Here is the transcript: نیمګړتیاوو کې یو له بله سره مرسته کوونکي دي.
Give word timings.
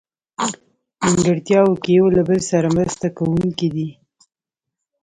نیمګړتیاوو 1.03 1.73
کې 1.83 1.91
یو 1.97 2.07
له 2.17 2.21
بله 2.27 2.43
سره 2.51 2.67
مرسته 2.77 3.05
کوونکي 3.17 3.67
دي. 3.75 3.89